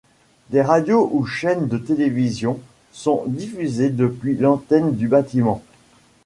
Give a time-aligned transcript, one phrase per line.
[0.49, 2.59] Des radios ou chaînes de télévision
[2.91, 5.63] sont diffusées depuis l'antenne du bâtiment.